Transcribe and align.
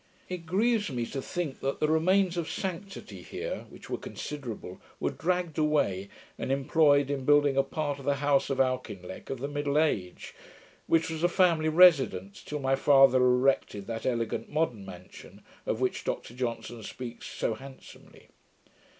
It 0.27 0.47
grieves 0.47 0.89
me 0.89 1.05
to 1.05 1.21
think 1.21 1.59
that 1.59 1.79
the 1.79 1.87
remains 1.87 2.35
of 2.35 2.49
sanctity 2.49 3.21
here, 3.21 3.67
which 3.69 3.87
were 3.87 3.99
considerable, 3.99 4.81
were 4.99 5.11
dragged 5.11 5.59
away, 5.59 6.09
and 6.39 6.51
employed 6.51 7.11
in 7.11 7.23
building 7.23 7.55
a 7.55 7.61
part 7.61 7.99
of 7.99 8.05
the 8.05 8.15
house 8.15 8.49
of 8.49 8.59
Auchinleck, 8.59 9.29
of 9.29 9.37
the 9.37 9.47
middle 9.47 9.77
age; 9.77 10.33
which 10.87 11.11
was 11.11 11.21
the 11.21 11.29
family 11.29 11.69
residence, 11.69 12.41
till 12.41 12.57
my 12.59 12.75
father 12.75 13.17
erected 13.19 13.85
that 13.85 14.07
'elegant 14.07 14.49
modern 14.49 14.83
mansion', 14.87 15.43
of 15.67 15.79
which 15.81 16.03
Dr 16.03 16.33
Johnson 16.33 16.81
speaks 16.81 17.27
so 17.27 17.53
handsomely. 17.53 18.29